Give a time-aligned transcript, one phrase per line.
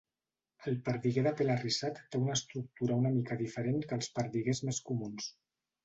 [0.71, 4.85] El perdiguer de pel arrissat te una estructura una mica diferent que els perdiguers més
[4.93, 5.35] comuns.